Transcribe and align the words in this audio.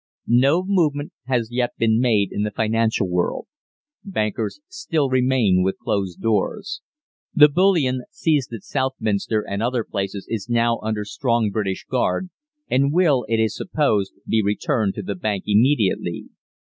"No 0.25 0.63
movement 0.65 1.13
has 1.27 1.51
yet 1.51 1.73
been 1.77 1.99
made 1.99 2.31
in 2.31 2.41
the 2.41 2.49
financial 2.49 3.07
world. 3.07 3.45
Bankers 4.03 4.59
still 4.67 5.11
remain 5.11 5.61
with 5.61 5.77
closed 5.77 6.19
doors. 6.21 6.81
The 7.35 7.47
bullion 7.47 8.05
seized 8.09 8.51
at 8.51 8.63
Southminster 8.63 9.45
and 9.47 9.61
other 9.61 9.83
places 9.83 10.25
is 10.27 10.49
now 10.49 10.79
under 10.79 11.05
strong 11.05 11.51
British 11.51 11.85
guard, 11.85 12.31
and 12.67 12.91
will, 12.91 13.27
it 13.29 13.39
is 13.39 13.55
supposed, 13.55 14.13
be 14.27 14.41
returned 14.41 14.95
to 14.95 15.03
the 15.03 15.13
Bank 15.13 15.43
immediately. 15.45 16.29